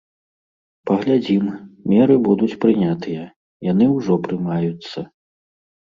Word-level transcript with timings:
Паглядзім, 0.89 1.43
меры 1.93 2.15
будуць 2.27 2.51
прынятыя, 2.65 3.23
яны 3.71 3.85
ўжо 3.97 4.13
прымаюцца. 4.29 4.99